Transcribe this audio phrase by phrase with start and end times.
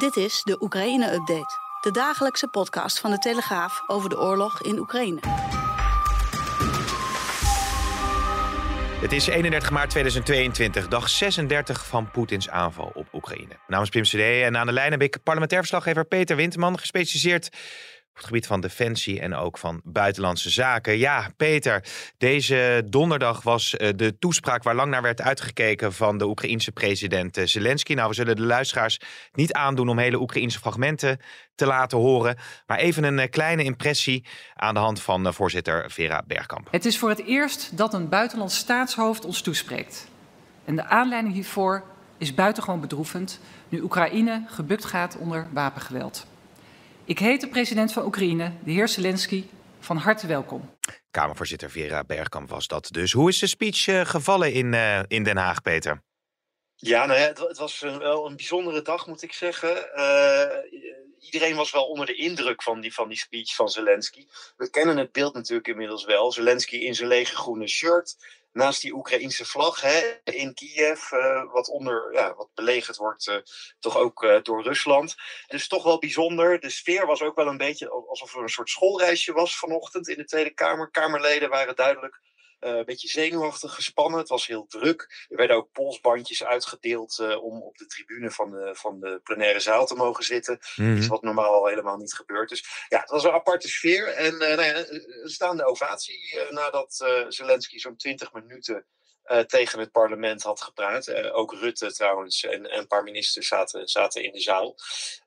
[0.00, 1.58] Dit is de Oekraïne-update.
[1.80, 5.20] De dagelijkse podcast van de Telegraaf over de oorlog in Oekraïne.
[9.00, 13.58] Het is 31 maart 2022, dag 36 van Poetins aanval op Oekraïne.
[13.66, 17.48] Namens Pim CD en aan de lijn heb ik parlementair verslaggever Peter Winterman, gespecialiseerd
[18.12, 20.98] het gebied van defensie en ook van buitenlandse zaken.
[20.98, 21.84] Ja, Peter,
[22.18, 27.36] deze donderdag was eh, de toespraak waar lang naar werd uitgekeken van de Oekraïense president
[27.36, 27.94] eh, Zelensky.
[27.94, 29.00] Nou, we zullen de luisteraars
[29.32, 31.20] niet aandoen om hele Oekraïense fragmenten
[31.54, 32.36] te laten horen.
[32.66, 36.68] Maar even een eh, kleine impressie aan de hand van voorzitter Vera Bergkamp.
[36.70, 40.08] Het is voor het eerst dat een buitenlands staatshoofd ons toespreekt.
[40.64, 41.84] En de aanleiding hiervoor
[42.18, 46.26] is buitengewoon bedroevend nu Oekraïne gebukt gaat onder wapengeweld.
[47.10, 49.44] Ik heet de president van Oekraïne, de heer Zelensky,
[49.80, 50.76] van harte welkom.
[51.10, 53.12] Kamervoorzitter Vera Bergkamp was dat dus.
[53.12, 56.02] Hoe is de speech uh, gevallen in, uh, in Den Haag, Peter?
[56.76, 59.90] Ja, nou ja, het, het was een, wel een bijzondere dag, moet ik zeggen.
[59.94, 60.44] Uh,
[61.20, 64.26] iedereen was wel onder de indruk van die, van die speech van Zelensky.
[64.56, 66.32] We kennen het beeld natuurlijk inmiddels wel.
[66.32, 68.16] Zelensky in zijn lege groene shirt
[68.52, 73.36] naast die Oekraïnse vlag hè, in Kiev, uh, wat, onder, ja, wat belegerd wordt, uh,
[73.78, 75.14] toch ook uh, door Rusland.
[75.46, 76.60] Dus toch wel bijzonder.
[76.60, 80.16] De sfeer was ook wel een beetje alsof er een soort schoolreisje was vanochtend in
[80.16, 80.90] de Tweede Kamer.
[80.90, 82.20] Kamerleden waren duidelijk
[82.60, 84.18] uh, een beetje zenuwachtig gespannen.
[84.18, 85.26] Het was heel druk.
[85.28, 89.60] Er werden ook polsbandjes uitgedeeld uh, om op de tribune van de, van de plenaire
[89.60, 90.58] zaal te mogen zitten.
[90.76, 90.96] Mm.
[90.96, 92.48] Iets wat normaal al helemaal niet gebeurt.
[92.48, 94.06] Dus ja, het was een aparte sfeer.
[94.06, 98.86] En uh, nou ja, een staande ovatie nadat Zelensky zo'n 20 minuten
[99.38, 101.08] tegen het parlement had gepraat.
[101.08, 104.74] Uh, ook Rutte trouwens en, en, een paar ministers zaten, zaten in de zaal.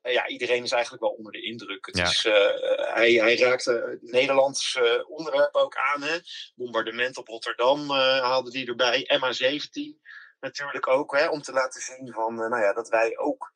[0.03, 1.85] Uh, ja, iedereen is eigenlijk wel onder de indruk.
[1.85, 2.03] Het Ja.
[2.03, 2.23] is,
[2.93, 6.01] hij, hij raakte het Nederlands onderwerp ook aan.
[6.01, 6.17] Hè?
[6.55, 9.19] Bombardement op Rotterdam haalde die erbij.
[9.19, 10.01] MH17
[10.39, 11.17] natuurlijk ook.
[11.17, 11.27] Hè?
[11.27, 13.53] Om te laten zien van, nou ja, dat wij ook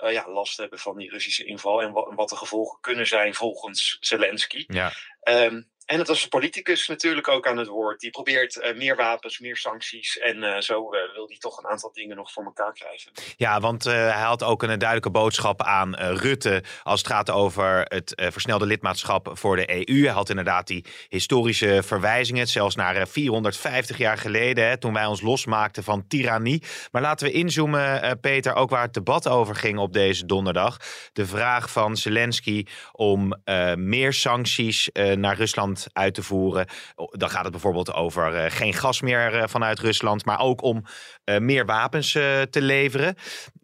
[0.00, 1.82] ja, last hebben van die Russische inval.
[1.82, 4.64] En wat, wat de gevolgen kunnen zijn volgens Zelensky.
[4.66, 4.92] Ja.
[5.22, 8.00] Um, en het was de politicus natuurlijk ook aan het woord.
[8.00, 10.18] Die probeert uh, meer wapens, meer sancties.
[10.18, 13.12] En uh, zo uh, wil hij toch een aantal dingen nog voor elkaar krijgen.
[13.36, 16.62] Ja, want hij had ook een duidelijke boodschap aan Rutte.
[16.82, 20.02] Als het gaat over het versnelde lidmaatschap voor de EU.
[20.02, 22.46] Hij had inderdaad die historische verwijzingen.
[22.46, 24.68] Zelfs naar 450 jaar geleden.
[24.68, 26.62] Hè, toen wij ons losmaakten van tirannie.
[26.92, 28.54] Maar laten we inzoomen, Peter.
[28.54, 30.76] Ook waar het debat over ging op deze donderdag.
[31.12, 33.40] De vraag van Zelensky om
[33.74, 36.66] meer sancties naar Rusland uit te voeren.
[37.10, 40.84] Dan gaat het bijvoorbeeld over uh, geen gas meer uh, vanuit Rusland, maar ook om
[41.24, 43.14] uh, meer wapens te leveren.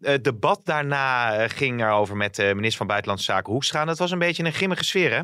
[0.01, 3.85] Het debat daarna ging erover met de minister van Buitenlandse Zaken Hoekstra.
[3.85, 5.21] Dat was een beetje een grimmige sfeer, hè?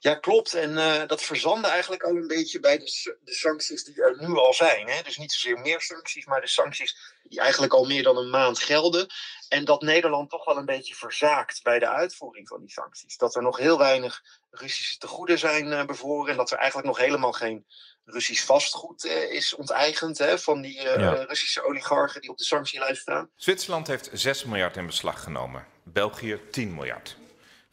[0.00, 0.54] Ja, klopt.
[0.54, 4.36] En uh, dat verzandde eigenlijk al een beetje bij de, de, sancties die er nu
[4.36, 4.88] al zijn.
[4.88, 5.02] Hè?
[5.02, 8.58] Dus niet zozeer meer sancties, maar de sancties die eigenlijk al meer dan een maand
[8.58, 9.06] gelden.
[9.48, 13.16] En dat Nederland toch wel een beetje verzaakt bij de uitvoering van die sancties.
[13.16, 16.30] Dat er nog heel weinig Russische tegoeden zijn uh, bevoren.
[16.30, 17.66] En dat er eigenlijk nog helemaal geen
[18.04, 21.12] Russisch vastgoed uh, is onteigend hè, van die ja.
[21.12, 23.30] Russische oligarchen die op de sanctielijst staan.
[23.36, 25.66] Zwitserland heeft 6 miljard in beslag genomen.
[25.84, 27.16] België 10 miljard.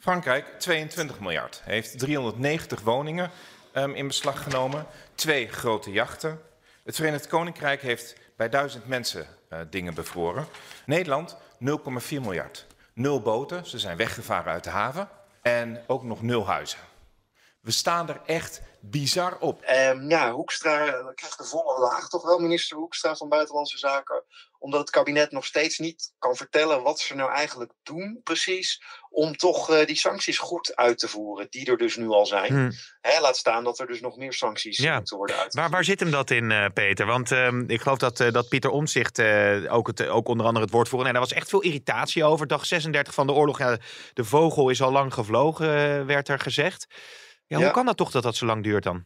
[0.06, 1.62] Frankrijk 22 miljard.
[1.64, 3.32] Heeft 390 woningen
[3.74, 4.88] um, in beslag genomen.
[5.16, 6.42] Twee grote jachten.
[6.84, 10.48] Het Verenigd Koninkrijk heeft bij duizend mensen uh, dingen bevroren.
[10.86, 11.40] Nederland 0,4
[12.10, 12.66] miljard.
[12.94, 15.10] Nul boten, ze zijn weggevaren uit de haven.
[15.42, 16.80] En ook nog nul huizen.
[17.62, 19.64] We staan er echt bizar op.
[19.70, 24.24] Um, ja, Hoekstra krijgt de volle laag toch wel, minister Hoekstra van Buitenlandse Zaken.
[24.66, 28.82] Omdat het kabinet nog steeds niet kan vertellen wat ze nou eigenlijk doen precies.
[29.10, 32.54] Om toch uh, die sancties goed uit te voeren, die er dus nu al zijn.
[32.54, 32.72] Hmm.
[33.02, 34.96] Hè, laat staan dat er dus nog meer sancties ja.
[34.98, 35.64] moeten worden uitgevoerd.
[35.64, 37.06] Waar, waar zit hem dat in, uh, Peter?
[37.06, 39.22] Want uh, ik geloof dat, dat Pieter Omzicht
[39.68, 41.08] ook, het, ook onder andere het woord voerde.
[41.08, 42.48] En daar was echt veel irritatie over.
[42.48, 43.60] Dag 36 van de oorlog.
[43.60, 43.78] Ja,
[44.14, 46.88] de vogel is al lang gevlogen, werd er gezegd.
[47.48, 47.72] Ja, hoe ja.
[47.72, 49.06] kan dat toch dat dat zo lang duurt dan?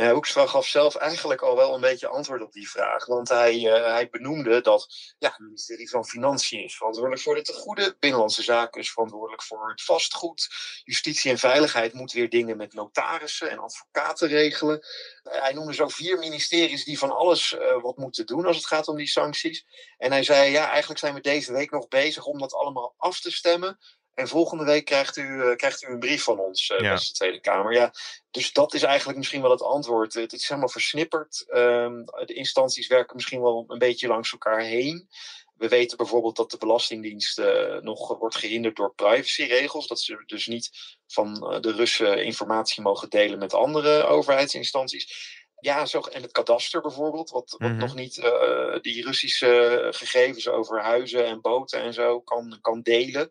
[0.00, 3.06] Uh, Hoekstra gaf zelf eigenlijk al wel een beetje antwoord op die vraag.
[3.06, 4.86] Want hij, uh, hij benoemde dat
[5.18, 7.96] ja, het ministerie van Financiën is verantwoordelijk voor de tegoeden.
[7.98, 10.48] Binnenlandse Zaken is verantwoordelijk voor het vastgoed.
[10.84, 14.86] Justitie en Veiligheid moet weer dingen met notarissen en advocaten regelen.
[15.22, 18.88] Uh, hij noemde zo vier ministeries die van alles wat moeten doen als het gaat
[18.88, 19.66] om die sancties.
[19.98, 23.20] En hij zei, ja, eigenlijk zijn we deze week nog bezig om dat allemaal af
[23.20, 23.78] te stemmen.
[24.20, 26.92] En volgende week krijgt u, uh, krijgt u een brief van ons, uh, ja.
[26.92, 27.72] beste Tweede Kamer.
[27.72, 27.92] Ja,
[28.30, 30.14] dus dat is eigenlijk misschien wel het antwoord.
[30.14, 31.46] Het is helemaal versnipperd.
[31.48, 35.08] Um, de instanties werken misschien wel een beetje langs elkaar heen.
[35.56, 39.86] We weten bijvoorbeeld dat de Belastingdienst uh, nog wordt gehinderd door privacyregels.
[39.86, 40.70] Dat ze dus niet
[41.06, 45.38] van de Russen informatie mogen delen met andere overheidsinstanties.
[45.60, 47.78] Ja, zo, en het kadaster bijvoorbeeld, wat, wat mm -hmm.
[47.78, 53.30] nog niet uh, die Russische gegevens over huizen en boten en zo kan, kan delen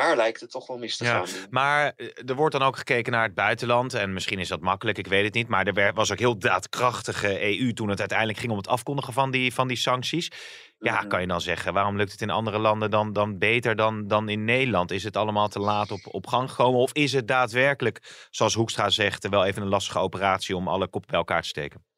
[0.00, 1.46] daar lijkt het toch wel mis te ja, gaan.
[1.50, 1.92] Maar
[2.26, 3.94] er wordt dan ook gekeken naar het buitenland.
[3.94, 5.48] En misschien is dat makkelijk, ik weet het niet.
[5.48, 9.30] Maar er was ook heel daadkrachtige EU toen het uiteindelijk ging om het afkondigen van
[9.30, 10.30] die, van die sancties.
[10.78, 14.06] Ja, kan je dan zeggen, waarom lukt het in andere landen dan, dan beter dan,
[14.08, 14.90] dan in Nederland?
[14.90, 16.80] Is het allemaal te laat op, op gang gekomen?
[16.80, 21.10] Of is het daadwerkelijk, zoals Hoekstra zegt, wel even een lastige operatie om alle koppen
[21.10, 21.93] bij elkaar te steken?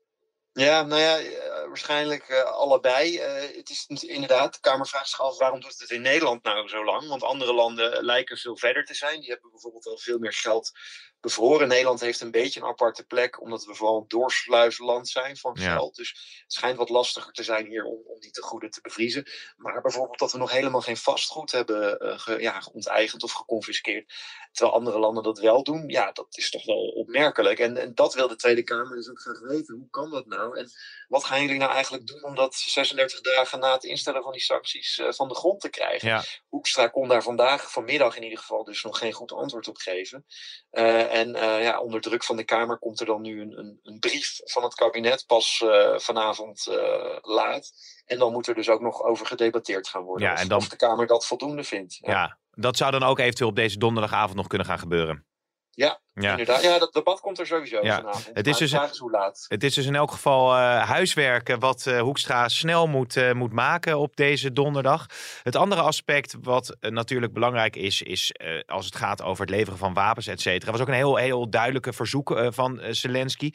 [0.56, 1.19] Ja, nou ja,
[1.67, 3.14] waarschijnlijk uh, allebei.
[3.14, 6.69] Uh, het is inderdaad, de Kamer vraagt zich af waarom doet het in Nederland nou
[6.69, 7.08] zo lang?
[7.08, 9.20] Want andere landen lijken veel verder te zijn.
[9.20, 10.73] Die hebben bijvoorbeeld wel veel meer geld
[11.26, 11.69] bevroren.
[11.69, 15.96] Nederland heeft een beetje een aparte plek, omdat we vooral een doorsluisland zijn van geld.
[15.96, 16.02] Ja.
[16.02, 19.26] Dus het schijnt wat lastiger te zijn hier om, om die tegoeden te bevriezen.
[19.56, 24.12] Maar bijvoorbeeld dat we nog helemaal geen vastgoed hebben uh, ge, ja, onteigend of geconfiskeerd.
[24.52, 25.88] Terwijl andere landen dat wel doen.
[25.88, 27.58] Ja, dat is toch wel opmerkelijk.
[27.58, 29.75] En, en dat wil de Tweede Kamer dus ook graag weten.
[29.75, 30.58] Hoe kan dat nou?
[30.58, 30.70] En
[31.08, 34.40] wat gaan jullie nou eigenlijk doen om dat 36 dagen na het instellen van die
[34.40, 36.08] sancties uh, van de grond te krijgen?
[36.08, 36.25] Ja.
[36.49, 40.26] Hoekstra kon daar vandaag, vanmiddag in ieder geval, dus nog geen goed antwoord op geven.
[40.73, 43.80] Uh, en uh, ja, onder druk van de Kamer komt er dan nu een, een,
[43.82, 47.72] een brief van het kabinet, pas uh, vanavond uh, laat.
[48.06, 50.26] En dan moet er dus ook nog over gedebatteerd gaan worden.
[50.26, 50.58] Ja, of, en dan...
[50.58, 51.98] of de Kamer dat voldoende vindt.
[52.00, 52.12] Ja.
[52.12, 52.38] ja.
[52.50, 55.26] dat zou dan ook eventueel op deze donderdagavond nog kunnen gaan gebeuren.
[55.76, 56.62] Ja, ja, inderdaad.
[56.62, 57.96] Ja, dat debat komt er sowieso ja.
[57.96, 58.31] vanavond.
[58.32, 59.44] Het is, dus, is hoe laat.
[59.49, 63.52] het is dus in elk geval uh, huiswerken wat uh, Hoekstra snel moet, uh, moet
[63.52, 65.06] maken op deze donderdag.
[65.43, 68.34] Het andere aspect wat natuurlijk belangrijk is, is
[68.67, 70.73] als het gaat over het leveren van wapens, et cetera.
[70.73, 73.50] was ook een heel, heel duidelijke verzoek van Zelensky.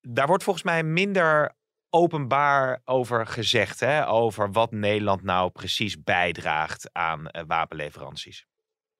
[0.00, 1.56] Daar wordt volgens mij minder
[1.90, 4.08] openbaar over gezegd, hè?
[4.08, 8.46] over wat Nederland nou precies bijdraagt aan wapenleveranties.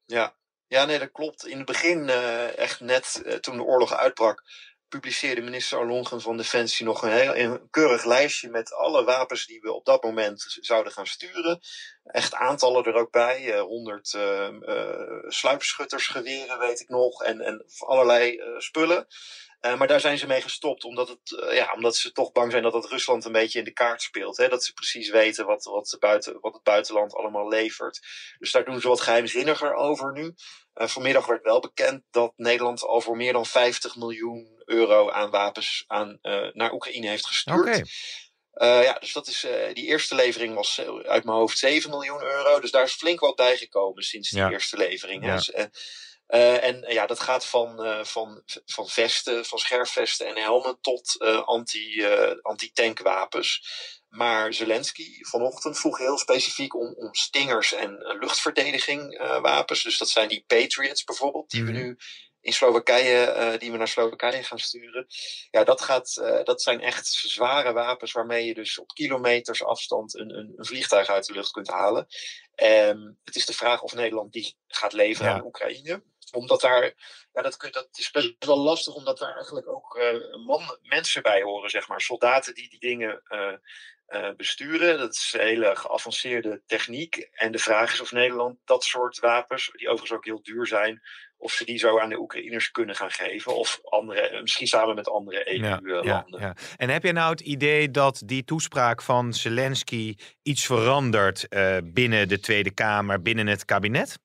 [0.04, 0.34] Ja,
[0.72, 1.46] ja, nee, dat klopt.
[1.46, 4.42] In het begin, uh, echt net uh, toen de oorlog uitbrak,
[4.88, 9.72] publiceerde minister Arlongen van Defensie nog een heel keurig lijstje met alle wapens die we
[9.72, 11.60] op dat moment zouden gaan sturen.
[12.04, 14.08] Echt aantallen er ook bij, uh, 100
[15.28, 19.06] sluipschuttersgeweren weet ik nog en, en allerlei spullen.
[19.66, 22.50] Uh, maar daar zijn ze mee gestopt, omdat, het, uh, ja, omdat ze toch bang
[22.50, 24.36] zijn dat het Rusland een beetje in de kaart speelt.
[24.36, 24.48] Hè?
[24.48, 28.00] Dat ze precies weten wat, wat, buiten, wat het buitenland allemaal levert.
[28.38, 30.34] Dus daar doen ze wat geheimzinniger over nu.
[30.74, 35.30] Uh, vanmiddag werd wel bekend dat Nederland al voor meer dan 50 miljoen euro aan
[35.30, 36.18] wapens aan,
[36.52, 37.58] naar Oekraïne heeft gestuurd.
[37.60, 37.84] Okay.
[38.54, 42.22] Uh, ja, dus dat is, uh, die eerste levering was uit mijn hoofd 7 miljoen
[42.22, 42.60] euro.
[42.60, 44.50] Dus daar is flink wat bij gekomen sinds die ja.
[44.50, 45.24] eerste levering.
[45.24, 45.34] Ja.
[45.34, 45.50] Dus,
[46.28, 51.16] uh, en ja, dat gaat van, uh, van, van vesten, van scherfvesten en helmen tot
[51.18, 52.06] uh, anti,
[52.42, 53.60] anti-tankwapens.
[54.08, 59.82] Maar Zelensky vanochtend vroeg heel specifiek om, om stingers en luchtverdediging wapens.
[59.82, 61.96] Dus dat zijn die Patriots bijvoorbeeld, die we nu
[62.40, 65.06] in Slowakije, die we naar Slowakije gaan sturen.
[65.50, 66.14] Ja, dat, gaat,
[66.44, 71.08] dat zijn echt zware wapens waarmee je dus op kilometers afstand een, een, een vliegtuig
[71.08, 72.06] uit de lucht kunt halen.
[72.62, 75.36] Um, het is de vraag of Nederland die gaat leveren ja.
[75.36, 76.02] aan Oekraïne
[76.36, 76.92] omdat daar,
[77.32, 81.42] ja, dat, dat is best wel lastig, omdat daar eigenlijk ook uh, man, mensen bij
[81.42, 82.00] horen, zeg maar.
[82.00, 83.52] Soldaten die die dingen uh,
[84.08, 84.98] uh, besturen.
[84.98, 87.28] Dat is hele geavanceerde techniek.
[87.32, 91.02] En de vraag is of Nederland dat soort wapens, die overigens ook heel duur zijn,
[91.36, 93.56] of ze die zo aan de Oekraïners kunnen gaan geven.
[93.56, 96.04] Of andere, misschien samen met andere EU-landen.
[96.04, 96.56] Ja, ja, ja.
[96.76, 101.46] En heb je nou het idee dat die toespraak van Zelensky iets verandert
[101.84, 104.18] binnen de Tweede Kamer, binnen het kabinet?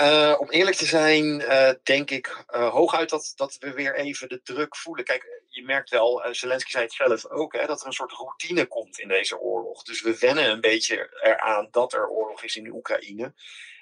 [0.00, 4.28] Uh, om eerlijk te zijn, uh, denk ik uh, hooguit dat, dat we weer even
[4.28, 5.04] de druk voelen.
[5.04, 8.66] Kijk, je merkt wel, Zelensky zei het zelf ook, hè, dat er een soort routine
[8.66, 9.82] komt in deze oorlog.
[9.82, 13.34] Dus we wennen een beetje eraan dat er oorlog is in Oekraïne.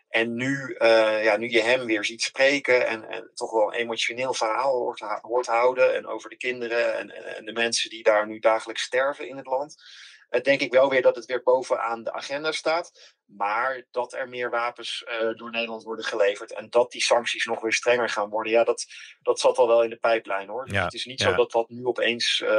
[0.08, 0.76] En nu,
[1.22, 5.00] ja, nu je hem weer ziet spreken en, en toch wel een emotioneel verhaal hoort,
[5.20, 5.94] hoort houden.
[5.94, 9.36] En over de kinderen en, en, en de mensen die daar nu dagelijks sterven in
[9.36, 9.74] het land
[10.40, 13.14] denk ik wel weer dat het weer bovenaan de agenda staat.
[13.36, 17.60] Maar dat er meer wapens uh, door Nederland worden geleverd en dat die sancties nog
[17.60, 18.86] weer strenger gaan worden, ja, dat,
[19.22, 20.66] dat zat al wel in de pijplijn hoor.
[20.66, 22.50] Dus het is niet zo dat dat nu opeens uh,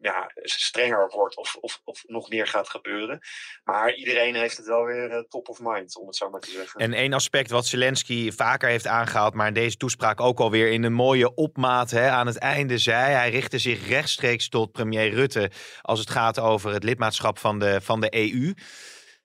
[0.00, 3.20] ja, strenger wordt of, of, of nog meer gaat gebeuren.
[3.64, 6.80] Maar iedereen heeft het wel weer top of mind, om het zo maar te zeggen.
[6.80, 10.82] En één aspect wat Zelensky vaker heeft aangehaald, maar in deze toespraak ook alweer in
[10.82, 13.12] een mooie opmaat hè, aan het einde zei.
[13.12, 15.50] Hij richtte zich rechtstreeks tot premier Rutte
[15.82, 18.54] als het gaat over het lidmaatschap van de, van de EU.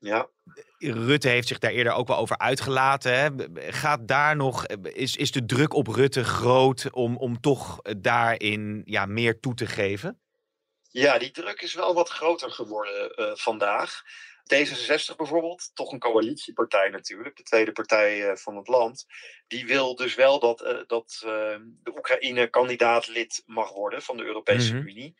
[0.06, 0.30] Ja.
[0.78, 3.20] Rutte heeft zich daar eerder ook wel over uitgelaten.
[3.20, 3.30] Hè.
[3.72, 9.06] Gaat daar nog, is, is de druk op Rutte groot om, om toch daarin ja,
[9.06, 10.20] meer toe te geven?
[10.90, 14.02] Ja, die druk is wel wat groter geworden uh, vandaag.
[14.54, 19.06] D66 bijvoorbeeld, toch een coalitiepartij natuurlijk, de tweede partij uh, van het land,
[19.48, 21.18] die wil dus wel dat, uh, dat
[21.84, 24.88] de Oekraïne kandidaat lid mag worden van de Europese mm -hmm.
[24.88, 25.16] Unie.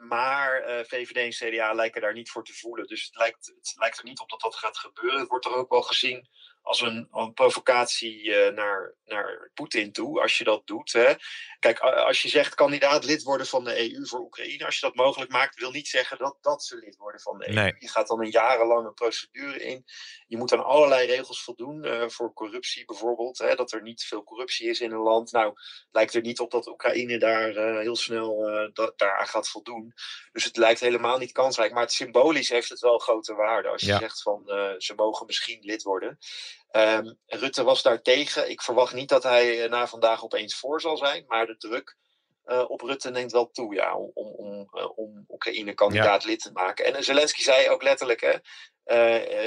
[0.00, 2.86] Maar uh, VVD en CDA lijken daar niet voor te voelen.
[2.86, 5.20] Dus het lijkt, het lijkt er niet op dat dat gaat gebeuren.
[5.20, 6.28] Het wordt er ook wel gezien
[6.62, 10.92] als een, een provocatie uh, naar, naar Poetin toe, als je dat doet.
[10.92, 11.14] Hè.
[11.58, 14.94] Kijk, als je zegt kandidaat lid worden van de EU voor Oekraïne, als je dat
[14.94, 17.54] mogelijk maakt, wil niet zeggen dat, dat ze lid worden van de EU.
[17.54, 17.74] Nee.
[17.78, 19.84] Je gaat dan een jarenlange procedure in.
[20.26, 23.38] Je moet aan allerlei regels voldoen, uh, voor corruptie bijvoorbeeld.
[23.38, 25.32] Hè, dat er niet veel corruptie is in een land.
[25.32, 25.52] Nou,
[25.90, 28.38] lijkt er niet op dat Oekraïne daar uh, heel snel
[28.72, 29.92] da daaraan gaat voldoen.
[30.32, 31.72] Dus het lijkt helemaal niet kansrijk.
[31.72, 33.68] Maar het symbolisch heeft het wel grote waarde.
[33.68, 33.98] Als je Ja.
[33.98, 34.42] zegt van
[34.78, 36.18] ze mogen misschien lid worden.
[36.72, 38.50] Um, Rutte was daar tegen.
[38.50, 41.24] Ik verwacht niet dat hij uh, na vandaag opeens voor zal zijn.
[41.26, 41.96] Maar de druk
[42.46, 46.40] uh, op Rutte neemt wel toe ja, om, om, om, uh, om Oekraïne kandidaat lid
[46.40, 46.94] te maken.
[46.94, 48.32] En Zelensky zei ook letterlijk: hè,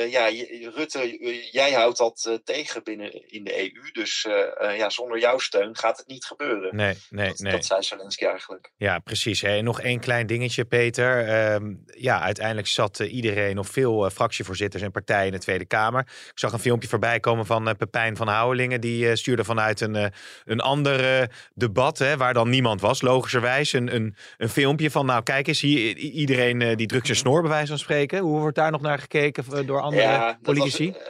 [0.09, 0.29] ja,
[0.75, 1.17] Rutte,
[1.51, 3.91] jij houdt dat tegen binnen in de EU.
[3.91, 4.27] Dus
[4.59, 6.75] ja, zonder jouw steun gaat het niet gebeuren.
[6.75, 7.51] Nee, nee, dat, nee.
[7.51, 8.71] dat zei Zelensky eigenlijk.
[8.77, 9.41] Ja, precies.
[9.41, 9.61] Hè.
[9.61, 11.27] Nog één klein dingetje, Peter.
[11.27, 16.01] Ehm, ja, uiteindelijk zat iedereen, of veel uh, fractievoorzitters en partijen in de Tweede Kamer.
[16.01, 18.81] Ik zag een filmpje voorbij komen van Pepijn van Houwelingen.
[18.81, 20.11] Die stuurde vanuit een,
[20.45, 23.73] een ander debat, hè, waar dan niemand was, logischerwijs.
[23.73, 27.49] Een, een, een filmpje van, nou kijk eens, hier, iedereen die drukt zijn snor, bij
[27.49, 28.19] wijze van spreken.
[28.19, 29.32] Hoe wordt daar nog naar gekeken
[29.65, 30.91] door andere ja, politici?
[30.91, 31.01] Was,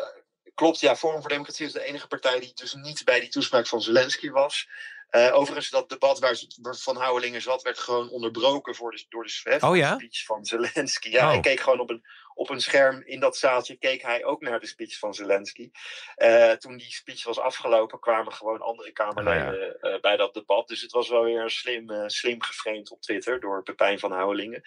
[0.53, 0.95] klopt, ja.
[0.95, 4.29] Forum voor Democratie is de enige partij die dus niet bij die toespraak van Zelensky
[4.29, 4.67] was.
[5.11, 9.57] Uh, overigens, dat debat waar Van Houwelingen zat, werd gewoon onderbroken voor de, door de.
[9.59, 9.93] Oh ja?
[9.93, 11.09] speech van Zelensky.
[11.09, 11.31] Ja, Oh.
[11.31, 12.03] hij keek gewoon op een,
[12.33, 15.71] op een scherm in dat zaaltje, keek hij ook naar de speech van Zelensky.
[16.17, 20.67] Uh, toen die speech was afgelopen, kwamen gewoon andere Kamerleden Oh uh, bij dat debat.
[20.67, 24.61] Dus het was wel weer slim, eh, slim geframed op Twitter door Pepijn van Houwelingen.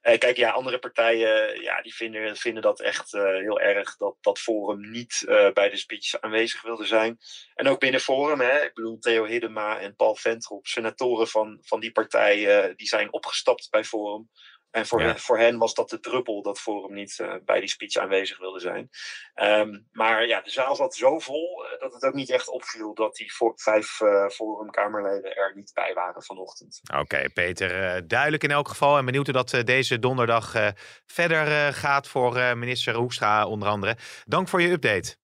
[0.00, 4.16] Eh, kijk, ja, andere partijen ja, die vinden, vinden dat echt eh, heel erg dat
[4.20, 7.18] dat Forum niet eh, bij de speech aanwezig wilde zijn.
[7.54, 11.80] En ook binnen Forum, hè, ik bedoel Theo Hiddema en Paul Ventrop, senatoren van, van
[11.80, 14.30] die partij, eh, die zijn opgestapt bij Forum.
[14.70, 15.06] En voor, Ja.
[15.06, 18.38] hen, voor hen was dat de druppel dat Forum niet uh, bij die speech aanwezig
[18.38, 18.88] wilde zijn.
[19.34, 22.94] Um, maar ja, de zaal zat zo vol uh, dat het ook niet echt opviel
[22.94, 26.80] dat die voor, vijf uh, Forum-Kamerleden er niet bij waren vanochtend.
[26.90, 28.98] Oké, okay, Peter, eh, duidelijk in elk geval.
[28.98, 30.68] En benieuwd hoe dat deze donderdag eh,
[31.06, 33.96] verder gaat voor eh, minister Hoekstra onder andere.
[34.24, 35.16] Dank voor je update.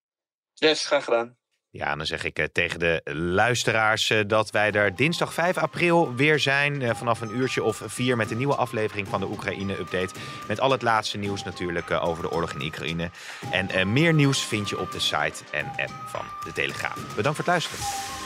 [0.53, 1.37] Yes, graag gedaan.
[1.75, 6.15] Ja, dan zeg ik uh, tegen de luisteraars uh, dat wij er dinsdag 5 april
[6.15, 6.81] weer zijn.
[6.81, 10.13] Uh, vanaf een uurtje of vier met een nieuwe aflevering van de Oekraïne-update.
[10.47, 13.09] Met al het laatste nieuws natuurlijk over de oorlog in Oekraïne.
[13.51, 17.15] En meer nieuws vind je op de site en app van de Telegraaf.
[17.15, 18.24] Bedankt voor het luisteren.